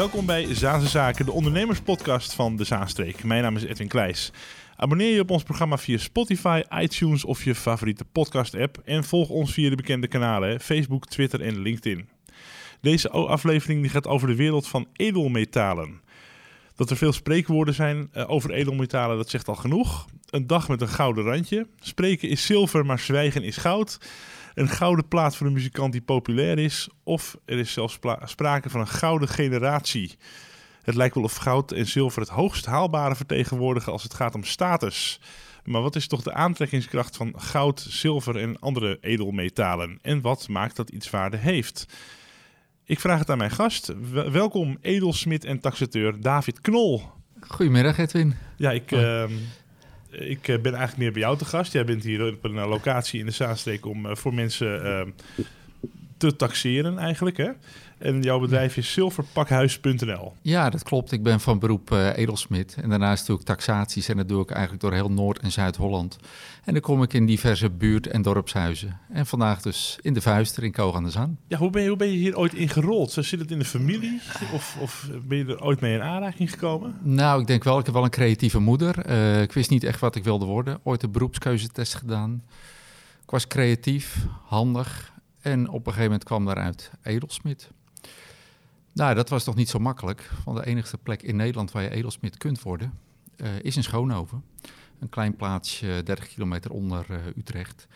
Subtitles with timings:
[0.00, 3.24] Welkom bij Zaanse Zaken, de ondernemerspodcast van de Zaanstreek.
[3.24, 4.32] Mijn naam is Edwin Kleijs.
[4.76, 8.80] Abonneer je op ons programma via Spotify, iTunes of je favoriete podcast-app.
[8.84, 12.08] En volg ons via de bekende kanalen Facebook, Twitter en LinkedIn.
[12.80, 16.00] Deze aflevering die gaat over de wereld van edelmetalen.
[16.76, 20.06] Dat er veel spreekwoorden zijn uh, over edelmetalen, dat zegt al genoeg.
[20.30, 21.66] Een dag met een gouden randje.
[21.80, 23.98] Spreken is zilver, maar zwijgen is goud.
[24.54, 26.88] Een gouden plaat voor een muzikant die populair is.
[27.04, 30.16] Of er is zelfs sprake van een gouden generatie.
[30.82, 34.44] Het lijkt wel of goud en zilver het hoogst haalbare vertegenwoordigen als het gaat om
[34.44, 35.20] status.
[35.64, 39.98] Maar wat is toch de aantrekkingskracht van goud, zilver en andere edelmetalen?
[40.02, 41.86] En wat maakt dat iets waarde heeft?
[42.84, 43.92] Ik vraag het aan mijn gast.
[44.12, 47.02] Welkom edelsmid en taxateur David Knol.
[47.40, 48.34] Goedemiddag Edwin.
[48.56, 49.24] Ja, ik, uh,
[50.10, 51.72] ik ben eigenlijk meer bij jou te gast.
[51.72, 55.46] Jij bent hier op een locatie in de Zaanstreek om uh, voor mensen uh,
[56.20, 57.36] te taxeren eigenlijk.
[57.36, 57.50] Hè?
[57.98, 60.32] En jouw bedrijf is zilverpakhuis.nl.
[60.42, 61.12] Ja, dat klopt.
[61.12, 62.76] Ik ben van beroep uh, edelsmid.
[62.82, 66.18] En daarnaast doe ik taxaties en dat doe ik eigenlijk door heel Noord- en Zuid-Holland.
[66.64, 68.98] En dan kom ik in diverse buurt- en dorpshuizen.
[69.12, 71.38] En vandaag dus in de Vuister in Koog aan de Zaan.
[71.46, 73.12] Ja, hoe ben, je, hoe ben je hier ooit ingerold?
[73.12, 74.20] Zit het in de familie?
[74.54, 76.96] Of, of ben je er ooit mee in aanraking gekomen?
[77.02, 77.78] Nou, ik denk wel.
[77.78, 79.10] Ik heb wel een creatieve moeder.
[79.10, 80.80] Uh, ik wist niet echt wat ik wilde worden.
[80.82, 82.42] Ooit een beroepskeuzetest gedaan.
[83.22, 85.09] Ik was creatief, handig.
[85.40, 87.70] En op een gegeven moment kwam daaruit edelsmid.
[88.92, 90.30] Nou, dat was toch niet zo makkelijk.
[90.44, 92.98] Want de enige plek in Nederland waar je edelsmid kunt worden,
[93.36, 94.44] uh, is in Schoonhoven.
[94.98, 97.86] Een klein plaatsje 30 kilometer onder uh, Utrecht.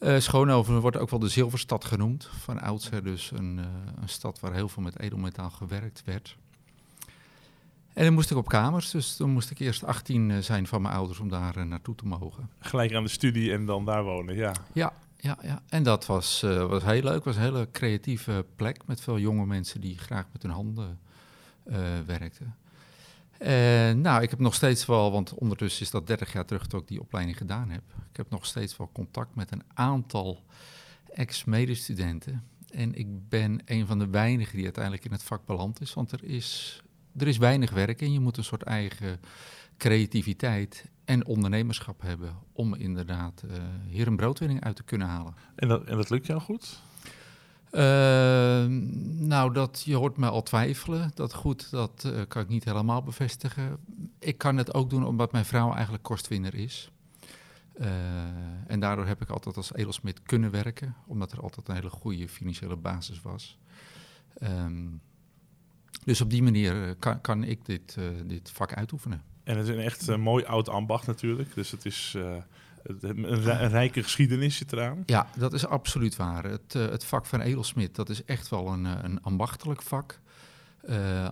[0.00, 2.28] Uh, Schoonhoven wordt ook wel de zilverstad genoemd.
[2.38, 3.60] Van oudsher dus een,
[4.00, 6.36] een, stad waar heel veel met edelmetaal gewerkt werd.
[7.92, 10.94] En dan moest ik op kamers, dus toen moest ik eerst 18 zijn van mijn
[10.94, 12.48] ouders om daar naartoe te mogen.
[12.58, 14.52] Gelijk aan de studie en dan daar wonen, ja.
[14.72, 15.62] Ja, ja, ja.
[15.68, 17.14] en dat was, uh, was heel leuk.
[17.14, 20.98] Het was een hele creatieve plek met veel jonge mensen die graag met hun handen
[21.64, 21.76] uh,
[22.06, 22.56] werkten.
[23.38, 26.80] En nou, ik heb nog steeds wel, want ondertussen is dat 30 jaar terug dat
[26.80, 27.82] ik die opleiding gedaan heb.
[28.10, 30.44] Ik heb nog steeds wel contact met een aantal
[31.12, 32.44] ex-medestudenten.
[32.70, 35.94] En ik ben een van de weinigen die uiteindelijk in het vak beland is.
[35.94, 36.82] Want er is,
[37.16, 39.20] er is weinig werk en je moet een soort eigen
[39.76, 43.52] creativiteit en ondernemerschap hebben om inderdaad uh,
[43.88, 45.34] hier een broodwinning uit te kunnen halen.
[45.54, 46.82] En dat, en dat lukt jou goed?
[47.72, 47.80] Uh,
[49.26, 51.10] nou, dat, je hoort me al twijfelen.
[51.14, 53.76] Dat goed, dat uh, kan ik niet helemaal bevestigen.
[54.18, 56.90] Ik kan het ook doen omdat mijn vrouw eigenlijk kostwinner is.
[57.80, 57.86] Uh,
[58.66, 62.28] en daardoor heb ik altijd als edelsmid kunnen werken, omdat er altijd een hele goede
[62.28, 63.58] financiële basis was.
[64.42, 65.00] Um,
[66.04, 69.29] dus op die manier kan, kan ik dit, dit vak uitoefenen.
[69.50, 71.54] En het is een echt uh, mooi oud ambacht natuurlijk.
[71.54, 72.36] Dus het is uh,
[73.00, 75.02] een, rijke geschiedenis zit eraan.
[75.06, 76.44] Ja, dat is absoluut waar.
[76.44, 80.20] Het, uh, het vak van edelsmid, dat is echt wel een, een ambachtelijk vak.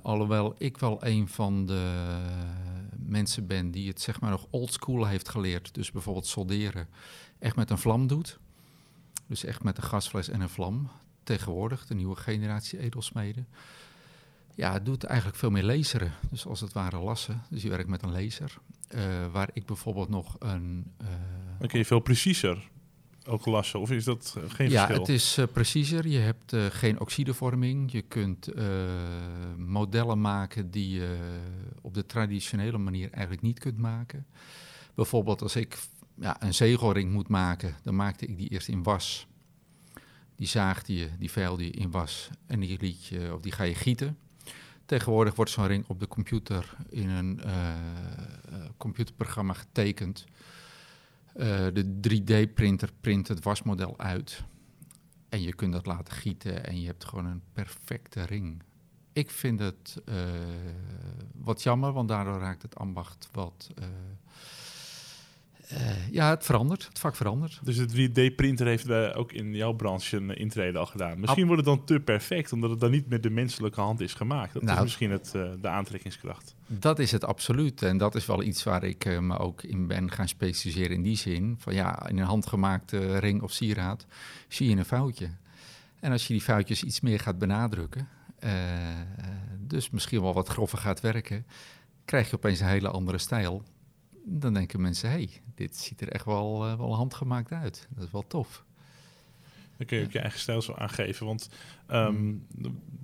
[0.02, 1.92] alhoewel ik wel een van de
[2.96, 5.74] mensen ben die het zeg maar nog oldschool heeft geleerd.
[5.74, 6.88] Dus bijvoorbeeld solderen
[7.38, 8.38] echt met een vlam doet.
[9.26, 10.90] Dus echt met een gasfles en een vlam.
[11.22, 13.46] Tegenwoordig, de nieuwe generatie edelsmeden
[14.58, 16.12] ja, het doet eigenlijk veel meer laseren.
[16.30, 17.42] Dus als het ware lassen.
[17.50, 18.58] Dus je werkt met een laser.
[18.94, 20.92] Uh, waar ik bijvoorbeeld nog een...
[21.02, 21.08] Uh,
[21.58, 22.68] Dan kun je veel preciezer
[23.24, 24.94] ook lassen, of is dat uh, geen verschil?
[24.94, 26.08] Ja, het is preciezer.
[26.08, 27.92] Je hebt geen oxidevorming.
[27.92, 28.48] Je kunt
[29.56, 31.16] modellen maken die je
[31.82, 34.26] op de traditionele manier eigenlijk niet kunt maken.
[34.94, 35.78] Bijvoorbeeld als ik
[36.14, 39.26] ja, een zegelring moet maken, dan maakte ik die eerst in was.
[40.36, 43.64] Die zaagde je, die veilde je in was en die, liet je, of die ga
[43.64, 44.16] je gieten.
[44.88, 47.74] Tegenwoordig wordt zo'n ring op de computer in een uh,
[48.76, 50.24] computerprogramma getekend.
[51.36, 54.44] Uh, de 3D-printer print het wasmodel uit.
[55.28, 58.62] En je kunt dat laten gieten en je hebt gewoon een perfecte ring.
[59.12, 59.96] Ik vind het
[61.34, 63.70] wat jammer, want daardoor raakt het ambacht wat
[65.72, 66.84] uh, ja, het verandert.
[66.84, 67.60] Het vak verandert.
[67.62, 71.20] Dus de 3D-printer heeft uh, ook in jouw branche een intrede al gedaan.
[71.20, 74.00] Misschien Ab wordt het dan te perfect, omdat het dan niet met de menselijke hand
[74.00, 74.52] is gemaakt.
[74.52, 76.54] Dat nou, is misschien het, uh, de aantrekkingskracht.
[76.66, 77.82] Dat is het absoluut.
[77.82, 81.16] En dat is wel iets waar ik me ook in ben gaan specialiseren in die
[81.16, 81.56] zin.
[81.58, 84.06] Van ja, in een handgemaakte ring of sieraad
[84.48, 85.28] zie je een foutje.
[86.00, 88.08] En als je die foutjes iets meer gaat benadrukken,
[89.60, 91.46] dus misschien wel wat grover gaat werken,
[92.04, 93.64] krijg je opeens een hele andere stijl
[94.28, 97.88] dan denken mensen, hey, dit ziet er echt wel, uh, wel handgemaakt uit.
[97.94, 98.64] Dat is wel tof.
[99.76, 101.26] Dan kun je ook je eigen stijl zo aangeven.
[101.26, 101.48] Want
[101.90, 102.46] um,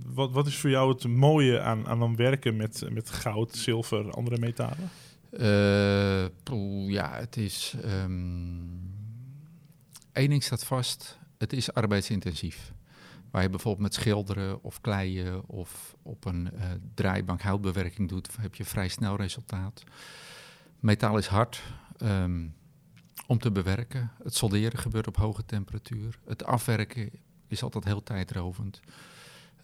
[0.07, 4.11] wat, wat is voor jou het mooie aan, aan dan werken met, met goud, zilver,
[4.11, 4.91] andere metalen?
[5.31, 7.75] Uh, ja, het is...
[7.85, 8.93] Um,
[10.13, 12.73] Eén ding staat vast, het is arbeidsintensief.
[13.35, 18.55] waar je bijvoorbeeld met schilderen of kleien of op een uh, draaibank houtbewerking doet, heb
[18.55, 19.85] je vrij snel resultaat.
[20.85, 21.63] Metaal is hard
[22.03, 22.55] um,
[23.27, 24.11] om te bewerken.
[24.23, 26.19] Het solderen gebeurt op hoge temperatuur.
[26.27, 27.11] Het afwerken
[27.49, 28.81] is altijd heel tijdrovend.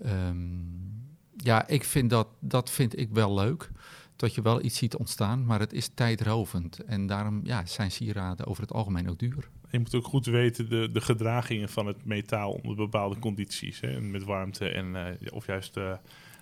[0.07, 3.71] Um, ja, ik vind dat, dat vind ik wel leuk.
[4.17, 6.79] Dat je wel iets ziet ontstaan, maar het is tijdrovend.
[6.79, 9.49] En daarom ja, zijn sieraden over het algemeen ook duur.
[9.71, 13.81] Je moet ook goed weten de, de gedragingen van het metaal onder bepaalde condities.
[13.81, 15.93] Hè, met warmte en uh, of juist uh,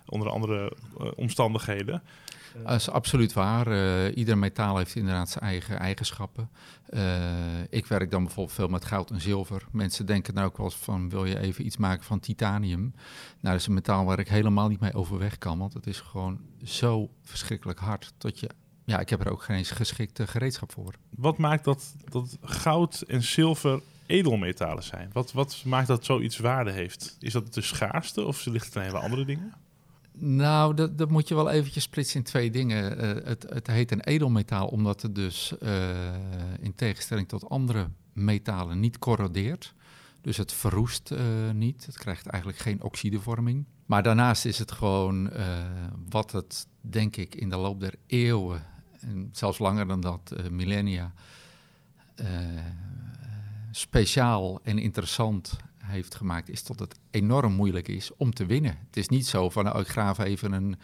[0.09, 2.03] onder andere uh, omstandigheden.
[2.63, 3.67] Dat is absoluut waar.
[3.67, 6.49] Uh, ieder metaal heeft inderdaad zijn eigen eigenschappen.
[6.89, 7.13] Uh,
[7.69, 9.65] ik werk dan bijvoorbeeld veel met goud en zilver.
[9.71, 12.81] Mensen denken nou ook wel eens van, wil je even iets maken van titanium?
[12.81, 12.95] Nou,
[13.39, 16.39] dat is een metaal waar ik helemaal niet mee overweg kan, want het is gewoon
[16.63, 18.49] zo verschrikkelijk hard dat je...
[18.85, 20.93] Ja, ik heb er ook geen eens geschikte gereedschap voor.
[21.09, 25.09] Wat maakt dat, dat goud en zilver edelmetalen zijn?
[25.13, 27.17] Wat, wat maakt dat zoiets waarde heeft?
[27.19, 29.53] Is dat de schaarste of ligt het aan hele andere dingen?
[30.21, 33.03] Nou, dat, dat, moet je wel eventjes splitsen in twee dingen.
[33.03, 35.89] Uh, het, het, heet een edelmetaal omdat het dus uh,
[36.59, 39.73] in tegenstelling tot andere metalen niet corrodeert.
[40.21, 41.19] Dus het verroest uh,
[41.53, 41.85] niet.
[41.85, 43.65] Het krijgt eigenlijk geen oxidevorming.
[43.85, 45.29] Maar daarnaast is het gewoon
[46.09, 48.63] wat het, denk ik, in de loop der eeuwen,
[48.99, 51.13] en zelfs langer dan dat, millennia,
[53.71, 55.57] speciaal en interessant
[55.89, 58.77] heeft gemaakt, is dat het enorm moeilijk is om te winnen.
[58.85, 60.75] Het is niet zo van, nou, ik graaf even een,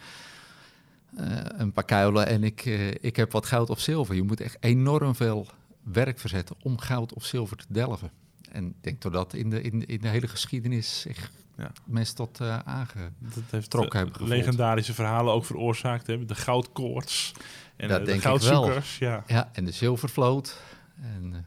[1.18, 4.14] uh, een paar kuilen en ik, uh, ik heb wat goud of zilver.
[4.14, 5.46] Je moet echt enorm veel
[5.82, 8.10] werk verzetten om goud of zilver te delven.
[8.52, 11.72] En ik denk dat in de, in, in de hele geschiedenis zich ja.
[11.84, 16.26] mensen tot uh, aangetrokken hebben legendarische verhalen ook veroorzaakt hebben.
[16.26, 17.32] De goudkoorts
[17.76, 18.98] en dat de, de goudzoekers.
[18.98, 19.24] Ja.
[19.26, 20.60] ja, en de zilvervloot.
[21.02, 21.46] En,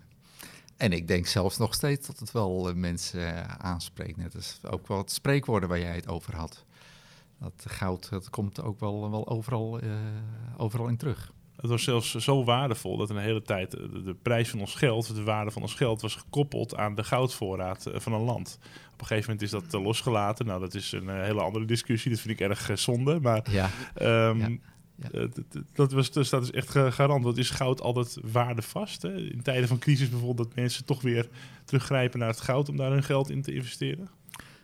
[0.80, 4.18] en ik denk zelfs nog steeds dat het wel uh, mensen uh, aanspreekt.
[4.18, 6.66] Net als ook wel het spreekwoorden waar jij het over had.
[7.40, 9.92] Dat goud, dat komt ook wel, wel overal, uh,
[10.58, 11.32] overal in terug.
[11.56, 15.16] Het was zelfs zo waardevol dat een hele tijd de, de, prijs van ons geld,
[15.16, 18.60] de waarde van ons geld, was gekoppeld aan de goudvoorraad van een land.
[18.94, 20.46] Op een gegeven moment is dat losgelaten.
[20.46, 22.12] Nou, dat is een hele andere discussie.
[22.12, 23.20] Dat vind ik erg zonde.
[23.20, 23.70] Maar ja.
[24.02, 24.58] Um, ja.
[25.02, 25.20] Ja.
[25.20, 25.28] Uh,
[25.74, 27.24] dat, was, dus dat is echt garant.
[27.24, 29.02] Want is goud altijd waardevast?
[29.02, 29.18] Hè?
[29.18, 31.30] In tijden van crisis bijvoorbeeld, dat mensen toch weer
[31.66, 34.10] teruggrijpen naar het goud om daar hun geld in te investeren?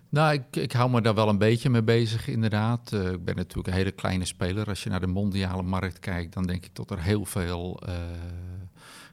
[0.10, 2.92] Nou, ik, ik hou me daar wel een beetje mee bezig, inderdaad.
[2.94, 4.68] Uh, ik ben natuurlijk een hele kleine speler.
[4.68, 7.94] Als je naar de mondiale markt kijkt, dan denk ik dat er heel veel uh,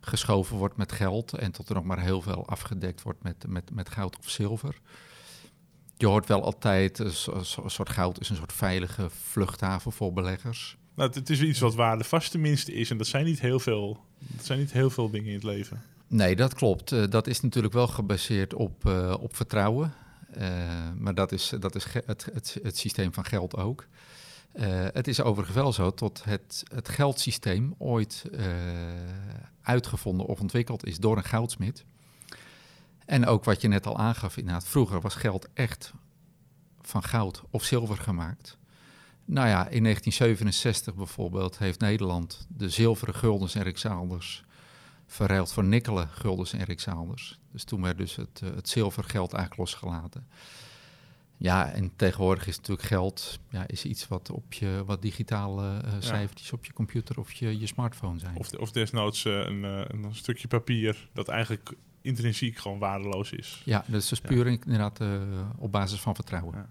[0.01, 1.33] geschoven wordt met geld.
[1.33, 4.81] En tot er nog maar heel veel afgedekt wordt met, met, met goud of zilver.
[5.97, 10.77] Je hoort wel altijd, een soort goud is een soort veilige vluchthaven voor beleggers.
[10.95, 12.91] Nou, het, is iets wat waardevast tenminste is.
[12.91, 15.83] En dat zijn niet heel veel, dat zijn niet heel veel dingen in het leven.
[16.07, 16.93] Nee, dat klopt.
[16.93, 19.95] Uh, dat is natuurlijk wel gebaseerd op, uh, op vertrouwen.
[20.39, 23.87] Uh, maar dat is, dat is het, het, het systeem van geld ook.
[24.93, 28.25] het is overigens wel zo dat het, het geldsysteem ooit
[29.63, 31.85] uitgevonden of ontwikkeld is door een goudsmid.
[33.05, 35.93] En ook wat je net al aangaf, inderdaad, vroeger was geld echt
[36.81, 38.59] van goud of zilver gemaakt.
[39.25, 44.45] Nou ja, in 1967 bijvoorbeeld heeft Nederland de zilveren guldens en rijksdaalders
[45.13, 47.39] verruild voor nikkelen guldens en rijksdaalders.
[47.51, 50.27] Dus toen werd dus het, uh, het zilvergeld eigenlijk losgelaten.
[51.37, 55.93] Ja, en tegenwoordig is natuurlijk geld ja, is iets wat op je wat digitale uh,
[55.99, 56.57] cijfertjes ja.
[56.57, 58.37] op je computer of je, je smartphone zijn.
[58.37, 63.63] Of, of desnoods uh, een, een, stukje papier dat eigenlijk intrinsiek gewoon waardeloos is.
[63.65, 65.01] Ja, dat is dus puur inderdaad
[65.59, 66.71] op basis van vertrouwen.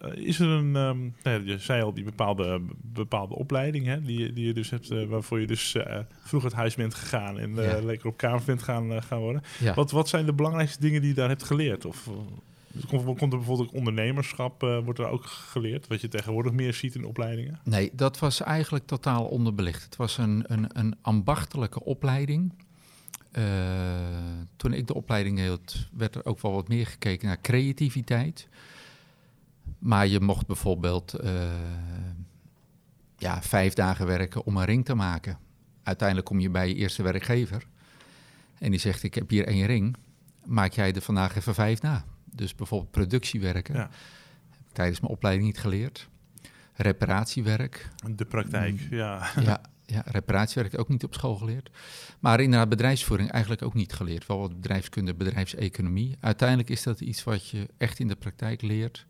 [0.00, 0.06] Ja.
[0.06, 4.32] Eh, is er een, um, nou je zei al, die bepaalde, bepaalde opleiding, hè, die,
[4.32, 7.54] die je dus hebt, uh, waarvoor je dus uh, vroeg het huis bent gegaan en
[7.54, 7.82] ja.
[7.82, 9.42] lekker op kamer bent gaan, gaan worden.
[9.58, 9.74] Ja.
[9.74, 11.84] Wat, wat zijn de belangrijkste dingen die je daar hebt geleerd?
[11.84, 12.10] Of
[12.88, 16.94] komt, komt er bijvoorbeeld ook ondernemerschap, wordt er ook geleerd, wat je tegenwoordig meer ziet
[16.94, 17.60] in opleidingen?
[17.64, 19.84] Nee, dat was eigenlijk totaal onderbelicht.
[19.84, 22.52] Het was een, een, een ambachtelijke opleiding.
[24.56, 28.48] toen ik de opleiding hield, werd er ook wel wat meer gekeken naar creativiteit.
[29.78, 31.30] Maar je mocht bijvoorbeeld uh,
[33.16, 35.38] ja, vijf dagen werken om een ring te maken.
[35.82, 37.66] Uiteindelijk kom je bij je eerste werkgever.
[38.58, 39.96] En die zegt, ik heb hier één ring.
[40.44, 42.04] Maak jij er vandaag even vijf na.
[42.24, 43.74] Dus bijvoorbeeld productiewerken.
[43.74, 43.90] Ja.
[44.50, 46.08] Heb ik tijdens mijn opleiding niet geleerd.
[46.74, 47.88] Reparatiewerk.
[48.10, 48.96] De praktijk, mm.
[48.96, 49.30] ja.
[49.40, 51.70] Ja, ja, reparatiewerk ook niet op school geleerd.
[52.20, 54.26] Maar inderdaad, bedrijfsvoering eigenlijk ook niet geleerd.
[54.26, 56.16] Wel wat bedrijfskunde, bedrijfseconomie.
[56.20, 59.06] Uiteindelijk is dat iets wat je echt in de praktijk leert.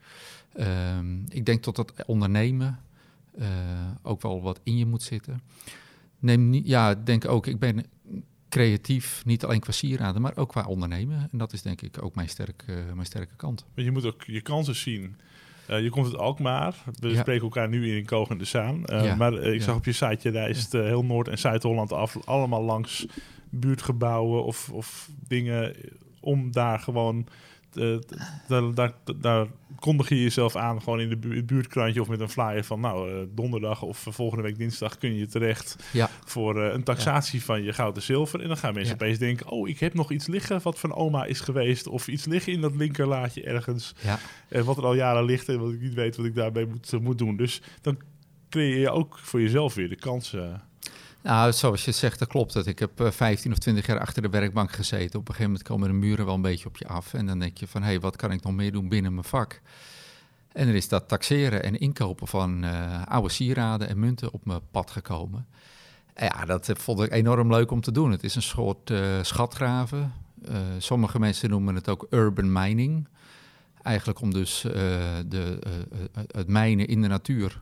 [0.61, 2.81] Um, ik denk dat dat ondernemen
[3.39, 3.47] uh,
[4.03, 5.41] ook wel wat in je moet zitten.
[6.19, 7.85] Neem niet, ja, denk ook, ik ben
[8.49, 11.29] creatief, niet alleen qua sieraden, maar ook qua ondernemen.
[11.33, 13.65] En dat is denk ik ook mijn sterke, mijn sterke kant.
[13.75, 15.17] Maar je moet ook je kansen zien.
[15.71, 16.75] Uh, je komt uit Alkmaar.
[17.01, 17.21] We Ja.
[17.21, 18.83] spreken elkaar nu in Kogende Zaan.
[18.93, 19.15] Uh, Ja.
[19.15, 22.17] Maar uh, ik zag op je site, je reist heel Noord- en Zuid-Holland af.
[22.27, 23.07] Allemaal langs
[23.51, 25.75] buurtgebouwen of, of dingen
[26.21, 27.27] om daar gewoon...
[27.77, 28.19] te-
[28.49, 29.47] daar, daar, daar
[29.79, 32.81] kondig je jezelf aan gewoon in de het buurtkrantje of met een flyer van...
[32.81, 36.11] nou, eh, donderdag of eh, volgende week dinsdag kun je terecht Ja.
[36.25, 38.41] voor eh, een taxatie van je goud en zilver.
[38.41, 39.03] En dan gaan mensen Ja.
[39.05, 39.49] opeens denken...
[39.51, 41.87] oh, ik heb nog iets liggen wat van oma is geweest...
[41.87, 43.95] of iets liggen in dat linkerlaadje ergens...
[44.03, 44.19] Ja.
[44.49, 46.93] En wat er al jaren ligt en wat ik niet weet wat ik daarmee moet,
[46.93, 47.37] eh, moet doen.
[47.37, 47.99] Dus dan
[48.51, 50.63] creëer je ook voor jezelf weer de kansen.
[51.27, 52.53] Nou, zoals je zegt, dat klopt.
[52.53, 55.19] Dat ik heb eh, 15 of 20 jaar achter de werkbank gezeten.
[55.19, 57.15] Op een gegeven moment komen de muren wel een beetje op je af.
[57.15, 59.25] En dan denk je van, hé, hey, wat kan ik nog meer doen binnen mijn
[59.25, 59.61] vak?
[60.53, 64.61] En er is dat taxeren en inkopen van eh, oude sieraden en munten op mijn
[64.71, 65.47] pad gekomen.
[66.15, 68.11] En ja, dat eh, vond ik enorm leuk om te doen.
[68.11, 70.13] Het is een soort eh, schatgraven.
[70.45, 73.09] Eh, sommige mensen noemen het ook urban mining.
[73.87, 74.73] Eigenlijk om dus eh,
[75.27, 75.73] de, eh,
[76.15, 77.61] eh, het mijnen in de natuur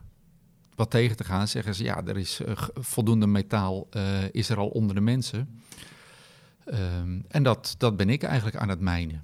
[0.75, 4.57] wat tegen te gaan, zeggen ze ja, er is eh, voldoende metaal eh, is er
[4.57, 5.61] al onder de mensen.
[6.65, 9.23] Ehm, en dat, dat ben ik eigenlijk aan het mijnen.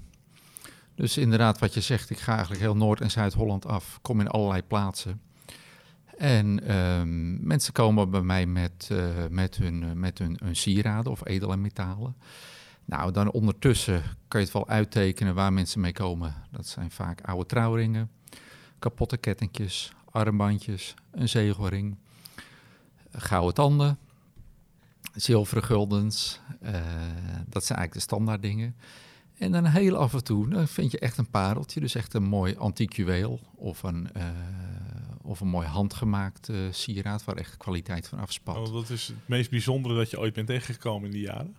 [0.96, 4.28] Dus inderdaad, wat je zegt, ik ga eigenlijk heel Noord- en Zuid-Holland af, kom in
[4.28, 5.22] allerlei plaatsen.
[6.18, 11.26] En ehm, mensen komen bij mij met, eh, met, hun, met hun, hun sieraden of
[11.26, 12.16] edele metalen.
[12.86, 16.34] Nou, dan ondertussen kan je het wel uittekenen waar mensen mee komen.
[16.52, 18.10] Dat zijn vaak oude trouwringen,
[18.80, 21.98] kapotte kettingjes, armbandjes, een zegelring,
[23.12, 23.98] gouden tanden,
[25.14, 26.40] zilveren guldens.
[26.62, 26.74] eh,
[27.48, 28.76] dat zijn eigenlijk de standaard dingen.
[29.38, 32.24] En dan heel af en toe dan vind je echt een pareltje, dus echt een
[32.24, 34.26] mooi antiek juweel of een, eh,
[35.22, 38.58] of een mooi handgemaakt eh, sieraad waar echt kwaliteit van afspat.
[38.58, 41.56] Oh, dat is het meest bijzondere dat je ooit bent tegengekomen in die jaren.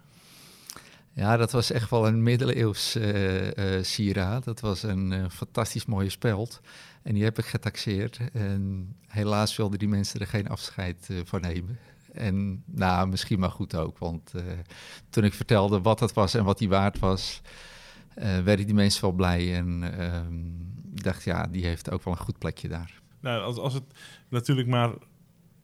[1.15, 4.45] Ja, dat was echt wel een middeleeuws eh, eh, sieraad.
[4.45, 6.61] Dat was een eh, fantastisch mooie speld.
[7.03, 8.21] En die heb ik getaxeerd.
[8.33, 11.79] En helaas wilden die mensen er geen afscheid van nemen.
[12.13, 13.99] En nou, misschien maar goed ook.
[13.99, 14.33] Want
[15.11, 17.41] toen ik vertelde wat het was en wat die waard was,
[18.45, 19.55] werden die mensen wel blij.
[19.55, 23.01] En ehm, dacht, ja, die heeft ook wel een goed plekje daar.
[23.21, 23.85] Nou, als, als het
[24.29, 24.93] natuurlijk maar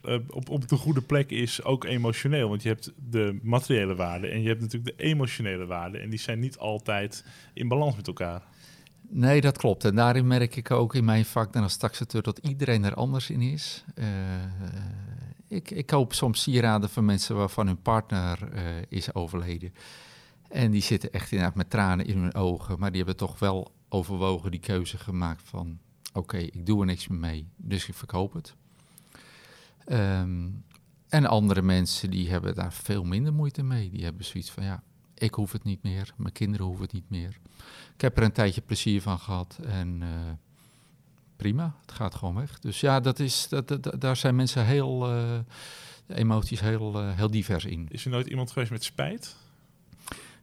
[0.02, 2.48] eh, op, op de goede plek is, ook emotioneel.
[2.48, 5.98] Want je hebt de materiële waarde en je hebt natuurlijk de emotionele waarde.
[5.98, 7.24] En die zijn niet altijd
[7.54, 8.42] in balans met elkaar.
[9.10, 9.84] Nee, dat klopt.
[9.84, 13.30] En daarin merk ik ook in mijn vak dan als taxateur dat iedereen er anders
[13.30, 13.84] in is.
[13.94, 14.06] Eh,
[15.48, 19.72] ik, ik koop soms sieraden van mensen waarvan hun partner eh, is overleden.
[20.48, 22.78] En die zitten echt inderdaad met tranen in hun ogen.
[22.78, 25.78] Maar die hebben toch wel overwogen die keuze gemaakt van...
[26.12, 28.54] oké, ik doe er niks meer mee, dus ik verkoop het.
[29.88, 30.48] Ehm,
[31.08, 33.90] en andere mensen die hebben daar veel minder moeite mee.
[33.90, 34.82] Die hebben zoiets van, ja,
[35.14, 36.12] ik hoef het niet meer.
[36.16, 37.38] Mijn kinderen hoeven het niet meer.
[37.94, 40.08] Ik heb er een tijdje plezier van gehad en eh,
[41.36, 42.58] prima, het gaat gewoon weg.
[42.58, 44.98] Dus ja, dat is, dat, dat- daar zijn mensen heel,
[46.06, 47.86] de emoties heel, eh, heel divers in.
[47.90, 49.36] Is er nooit iemand geweest met spijt?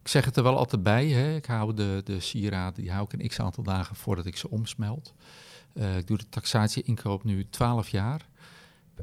[0.01, 1.35] Ik zeg het er wel altijd bij, hè.
[1.35, 5.13] ik hou de, de sieraden, die hou ik een x-aantal dagen voordat ik ze omsmelt.
[5.97, 8.21] Ik doe de taxatie-inkoop nu 12 jaar.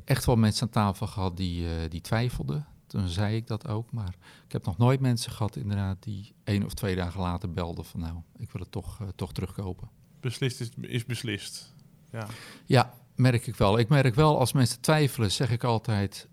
[0.04, 2.66] Echt wel mensen aan tafel gehad die, eh, die twijfelden.
[2.86, 4.14] Toen zei ik dat ook, maar
[4.46, 8.00] ik heb nog nooit mensen gehad inderdaad die één of twee dagen later belden van
[8.00, 9.88] nou, ik wil het toch, eh, toch terugkopen.
[10.20, 11.74] Beslist is, is beslist.
[12.10, 12.26] Ja.
[12.64, 13.78] Ja, merk ik wel.
[13.78, 16.28] Ik merk wel, als mensen twijfelen, zeg ik altijd: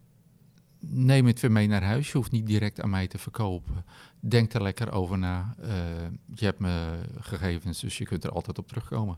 [0.79, 2.11] neem het weer mee naar huis.
[2.11, 3.85] Je hoeft niet direct aan mij te verkopen.
[4.19, 5.55] Denk er lekker over na.
[5.59, 5.69] Eh,
[6.35, 9.17] je hebt me gegevens, dus je kunt er altijd op terugkomen.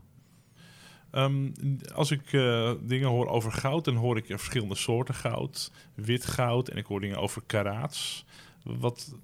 [1.12, 1.50] Ehm,
[1.94, 5.72] als ik eh, dingen hoor over goud, dan hoor ik er verschillende soorten goud.
[5.94, 8.24] Wit goud en ik hoor dingen over karaats.
[8.62, 9.14] Wat,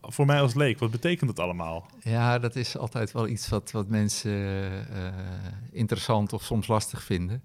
[0.00, 1.90] voor mij als leek, wat betekent dat allemaal?
[2.02, 4.32] Ja, dat is altijd wel iets wat, wat mensen
[4.90, 5.12] eh,
[5.70, 7.42] interessant of soms lastig vinden.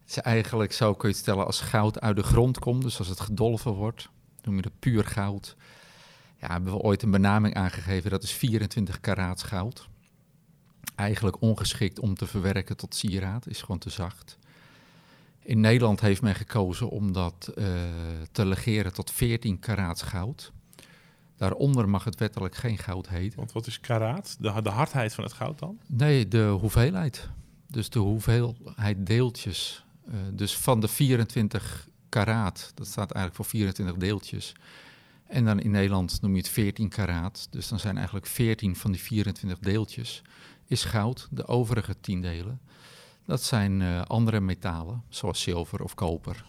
[0.00, 2.98] Het is eigenlijk, zo kun je het stellen, als goud uit de grond komt, dus
[2.98, 4.08] als het gedolven wordt,
[4.42, 5.56] noem je dat puur goud.
[6.36, 9.88] Ja, hebben we ooit een benaming aangegeven, dat is 24 karaats goud.
[10.94, 14.38] Eigenlijk ongeschikt om te verwerken tot sieraad, is gewoon te zacht.
[15.42, 17.64] In Nederland heeft men gekozen om dat eh,
[18.32, 20.52] te legeren tot 14 karaats goud.
[21.36, 23.38] Daaronder mag het wettelijk geen goud heten.
[23.38, 24.36] Want wat is karaat?
[24.40, 25.78] De, de hardheid van het goud dan?
[25.86, 27.28] Nee, de hoeveelheid.
[27.66, 29.84] Dus de hoeveelheid deeltjes.
[30.06, 34.52] Eh, dus van de 24 karaat, dat staat eigenlijk voor 24 deeltjes.
[35.26, 37.46] En dan in Nederland noem je het 14 karaat.
[37.50, 40.22] Dus dan zijn eigenlijk 14 van die 24 deeltjes
[40.70, 41.28] is goud.
[41.30, 42.60] De overige 10 delen,
[43.26, 46.44] dat zijn eh, andere metalen, zoals zilver of koper.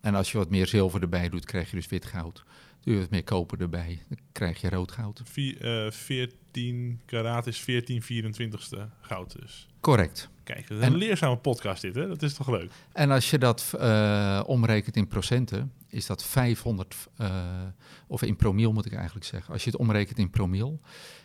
[0.00, 2.44] En als je wat meer zilver erbij doet, krijg je dus wit goud.
[2.80, 5.20] Doe je wat meer koper erbij, dan krijg je rood goud.
[5.24, 9.66] Vier, eh, 14 karaat is 14 24ste goud dus.
[9.80, 10.28] Correct.
[10.44, 12.08] Kijk, dat is En- een leerzame podcast dit, hè?
[12.08, 12.70] Dat is toch leuk?
[12.92, 17.62] En als je dat eh, omrekent in procenten, is dat 500, eh,
[18.06, 19.52] of in promiel moet ik eigenlijk zeggen.
[19.52, 20.80] Als je het omrekent in promiel,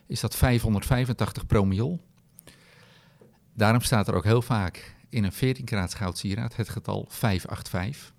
[0.07, 1.99] is dat 585 promiel.
[3.59, 8.13] Daarom staat er ook heel vaak in een 14 karaats goud sieraad het getal 585.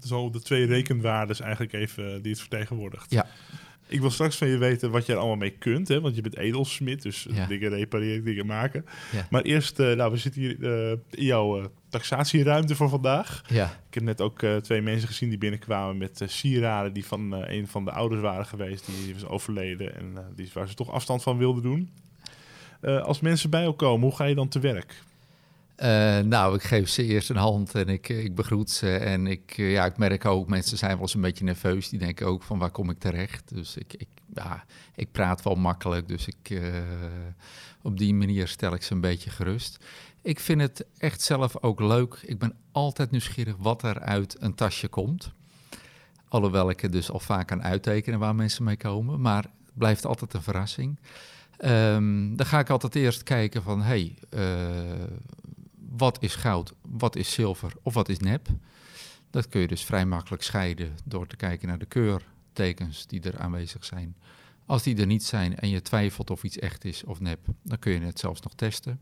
[0.00, 3.10] Zo de twee rekenwaardes eigenlijk even eh, die het vertegenwoordigt.
[3.10, 3.26] Ja.
[3.90, 6.00] Ik wil straks van je weten wat je er allemaal mee kunt, hè?
[6.00, 7.46] want je bent edelsmid, dus eh, Ja.
[7.46, 8.84] dingen repareren, dingen maken.
[9.12, 9.26] Ja.
[9.30, 13.42] Maar eerst, eh, nou, we zitten hier eh, in jouw taxatieruimte voor vandaag.
[13.48, 17.66] Ja, Ik heb net ook twee mensen gezien die binnenkwamen met sieraden die van een
[17.68, 21.22] van de ouders waren geweest, die, die was overleden en die, waar ze toch afstand
[21.22, 21.90] van wilden doen.
[22.80, 25.02] Eh, als mensen bij jou komen, hoe ga je dan te werk?
[25.80, 28.96] Eh, nou, ik geef ze eerst een hand en ik, ik begroet ze.
[28.96, 31.88] En ik, eh, ja, ik merk ook, mensen zijn wel eens een beetje nerveus.
[31.88, 33.54] Die denken ook van waar kom ik terecht?
[33.54, 36.08] Dus ik, ik, ja, ik praat wel makkelijk.
[36.08, 36.62] Dus ik, eh,
[37.82, 39.84] op die manier stel ik ze een beetje gerust.
[40.22, 42.18] Ik vind het echt zelf ook leuk.
[42.22, 45.32] Ik ben altijd nieuwsgierig wat er uit een tasje komt.
[46.28, 49.20] Alhoewel ik er dus al vaak kan uittekenen waar mensen mee komen.
[49.20, 50.98] Maar het blijft altijd een verrassing.
[51.60, 54.70] Ehm, dan ga ik altijd eerst kijken van, hey, eh,
[55.90, 58.48] wat is goud, wat is zilver of wat is nep?
[59.30, 63.38] Dat kun je dus vrij makkelijk scheiden door te kijken naar de keurtekens die er
[63.38, 64.16] aanwezig zijn.
[64.66, 67.78] Als die er niet zijn en je twijfelt of iets echt is of nep, dan
[67.78, 69.00] kun je het zelfs nog testen.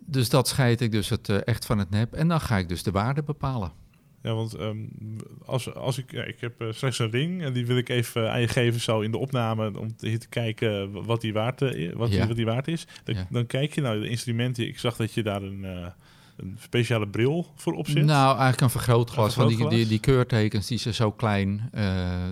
[0.00, 2.68] Dus dat scheid ik dus het eh, echt van het nep en dan ga ik
[2.68, 3.72] dus de waarde bepalen.
[4.22, 4.76] Ja, want ehm,
[5.44, 8.30] als, als ik, ja, ik heb eh, straks een ring en die wil ik even
[8.32, 11.92] aan je geven zo in de opname om te, te kijken wat die waard, eh,
[11.92, 12.26] wat, die, Ja.
[12.26, 12.86] wat die waard is.
[13.04, 13.26] Dan, Ja.
[13.30, 14.66] dan kijk je naar de instrumenten.
[14.66, 15.86] Ik zag dat je daar een, eh,
[16.36, 18.04] een speciale bril voor op zit.
[18.04, 19.36] Nou, eigenlijk een vergrootglas.
[19.36, 21.70] Een Want die, die, die keurtekens die zijn zo klein.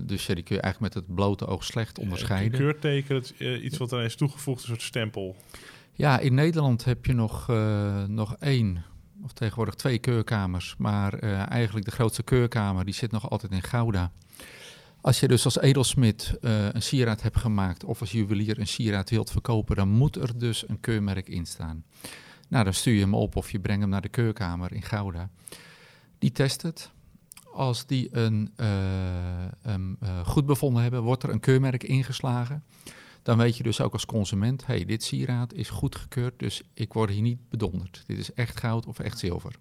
[0.07, 2.59] dus ja, die kun je eigenlijk met het blote oog slecht Een onderscheiden.
[2.59, 5.37] keurteken, dat is eh, iets wat er is toegevoegd, een soort stempel.
[5.93, 7.49] Ja, in Nederland heb je nog,
[8.09, 8.85] nog één,
[9.23, 10.75] of tegenwoordig twee keurkamers.
[10.79, 14.13] Maar eh, eigenlijk de grootste keurkamer, die zit nog altijd in Gouda.
[15.01, 19.11] Als je dus als edelsmid eh, een sieraad hebt gemaakt of als juwelier een sieraad
[19.11, 21.85] wilt verkopen, dan moet er dus een keurmerk in staan.
[22.49, 25.31] Nou, dan stuur je hem op of je brengt hem naar de keurkamer in Gouda.
[26.19, 26.91] Die test het.
[27.53, 28.67] Als die een, eh,
[30.25, 32.63] goed bevonden hebben, wordt er een keurmerk ingeslagen.
[33.27, 37.11] Dan weet je dus ook als consument, hey, dit sieraad is goedgekeurd, dus ik word
[37.11, 38.03] hier niet bedonderd.
[38.07, 39.53] Dit is echt goud of echt zilver.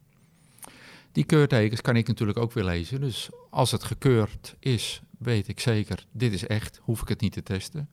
[1.12, 3.02] Die keurtekens kan ik natuurlijk ook weer lezen.
[3.02, 7.32] Dus als het gekeurd is, weet ik zeker, dit is echt, hoef ik het niet
[7.32, 7.90] te testen.